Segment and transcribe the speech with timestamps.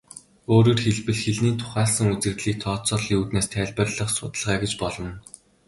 [0.53, 5.11] Өөрөөр хэлбэл, хэлний тухайлсан үзэгдлийг тооцооллын үүднээс тайлбарлах судалгаа гэж болно.